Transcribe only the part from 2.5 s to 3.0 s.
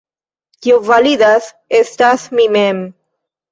mem.